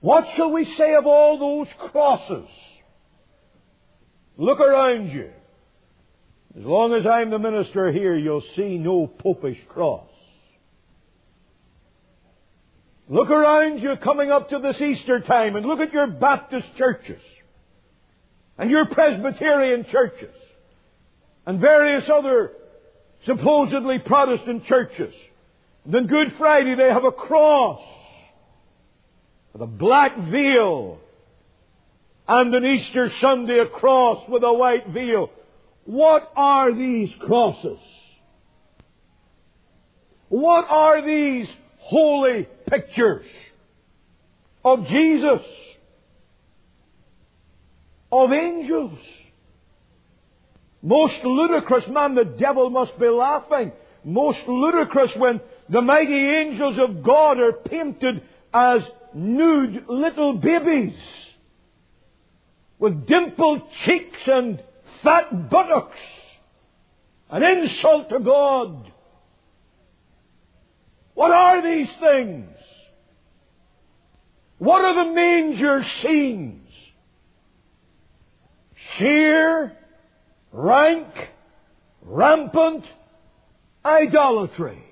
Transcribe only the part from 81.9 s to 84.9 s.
rampant idolatry.